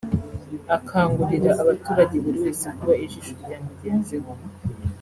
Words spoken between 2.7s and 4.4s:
kuba ijisho rya mugenzi we